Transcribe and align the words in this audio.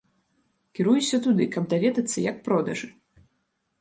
Кіруюся 0.79 1.19
туды, 1.27 1.43
каб 1.57 1.69
даведацца, 1.75 2.17
як 2.31 2.43
продажы. 2.49 2.87